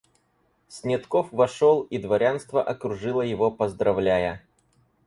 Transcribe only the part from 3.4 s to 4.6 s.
поздравляя.